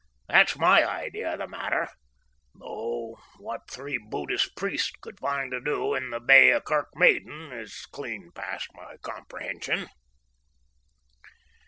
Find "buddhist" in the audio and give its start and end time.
3.99-4.55